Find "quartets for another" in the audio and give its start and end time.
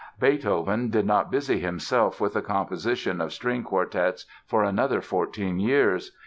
3.63-4.99